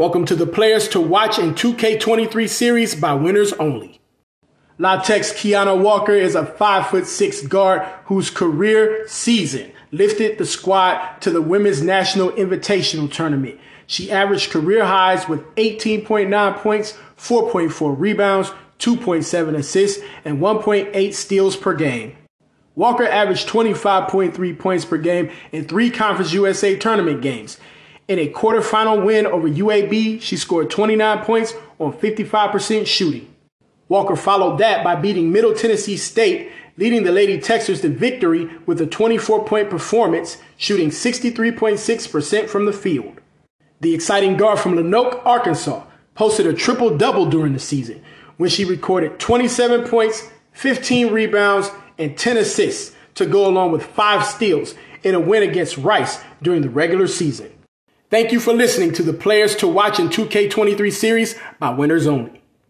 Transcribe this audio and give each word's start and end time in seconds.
Welcome 0.00 0.24
to 0.24 0.34
the 0.34 0.46
Players 0.46 0.88
to 0.88 0.98
Watch 0.98 1.38
in 1.38 1.54
2K23 1.54 2.48
series 2.48 2.94
by 2.94 3.12
winners 3.12 3.52
only. 3.52 4.00
Latex 4.78 5.30
Keiunna 5.30 5.78
Walker 5.78 6.14
is 6.14 6.34
a 6.34 6.46
5'6 6.46 7.46
guard 7.50 7.82
whose 8.06 8.30
career 8.30 9.06
season 9.06 9.70
lifted 9.92 10.38
the 10.38 10.46
squad 10.46 11.20
to 11.20 11.28
the 11.28 11.42
Women's 11.42 11.82
National 11.82 12.30
Invitational 12.30 13.12
Tournament. 13.12 13.60
She 13.86 14.10
averaged 14.10 14.50
career 14.50 14.86
highs 14.86 15.28
with 15.28 15.42
18.9 15.56 16.56
points, 16.56 16.96
4.4 17.18 17.94
rebounds, 17.98 18.52
2.7 18.78 19.54
assists, 19.54 20.02
and 20.24 20.38
1.8 20.38 21.12
steals 21.12 21.56
per 21.56 21.74
game. 21.74 22.16
Walker 22.74 23.04
averaged 23.04 23.50
25.3 23.50 24.58
points 24.58 24.86
per 24.86 24.96
game 24.96 25.30
in 25.52 25.68
three 25.68 25.90
Conference 25.90 26.32
USA 26.32 26.74
tournament 26.74 27.20
games. 27.20 27.58
In 28.10 28.18
a 28.18 28.28
quarterfinal 28.28 29.04
win 29.04 29.24
over 29.24 29.48
UAB, 29.48 30.20
she 30.20 30.36
scored 30.36 30.68
29 30.68 31.24
points 31.24 31.54
on 31.78 31.92
55% 31.92 32.84
shooting. 32.84 33.32
Walker 33.88 34.16
followed 34.16 34.58
that 34.58 34.82
by 34.82 34.96
beating 34.96 35.30
Middle 35.30 35.54
Tennessee 35.54 35.96
State, 35.96 36.50
leading 36.76 37.04
the 37.04 37.12
Lady 37.12 37.38
Techsters 37.38 37.82
to 37.82 37.88
victory 37.88 38.50
with 38.66 38.80
a 38.80 38.86
24 38.86 39.44
point 39.44 39.70
performance, 39.70 40.38
shooting 40.56 40.90
63.6% 40.90 42.48
from 42.48 42.66
the 42.66 42.72
field. 42.72 43.20
The 43.80 43.94
exciting 43.94 44.36
guard 44.36 44.58
from 44.58 44.74
Lonoke, 44.74 45.24
Arkansas, 45.24 45.84
posted 46.16 46.48
a 46.48 46.52
triple 46.52 46.98
double 46.98 47.26
during 47.26 47.52
the 47.52 47.60
season 47.60 48.02
when 48.38 48.50
she 48.50 48.64
recorded 48.64 49.20
27 49.20 49.88
points, 49.88 50.28
15 50.54 51.12
rebounds, 51.12 51.70
and 51.96 52.18
10 52.18 52.38
assists 52.38 52.92
to 53.14 53.24
go 53.24 53.46
along 53.46 53.70
with 53.70 53.86
five 53.86 54.26
steals 54.26 54.74
in 55.04 55.14
a 55.14 55.20
win 55.20 55.44
against 55.44 55.78
Rice 55.78 56.18
during 56.42 56.62
the 56.62 56.70
regular 56.70 57.06
season. 57.06 57.52
Thank 58.10 58.32
you 58.32 58.40
for 58.40 58.52
listening 58.52 58.92
to 58.94 59.04
the 59.04 59.12
Players 59.12 59.54
to 59.56 59.68
Watch 59.68 60.00
in 60.00 60.08
2K23 60.08 60.92
series 60.92 61.36
by 61.60 61.70
Winners 61.70 62.08
Only. 62.08 62.39